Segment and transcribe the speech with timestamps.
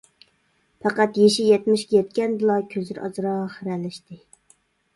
[0.85, 4.23] پەقەت يېشى يەتمىشكە يەتكەندىلا كۆزلىرى ئازراق خىرەلەشتى.